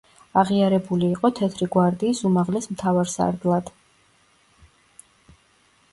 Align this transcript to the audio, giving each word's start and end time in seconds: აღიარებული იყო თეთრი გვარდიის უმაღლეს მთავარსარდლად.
აღიარებული 0.41 1.09
იყო 1.15 1.31
თეთრი 1.39 1.67
გვარდიის 1.75 2.23
უმაღლეს 2.31 2.69
მთავარსარდლად. 2.71 3.73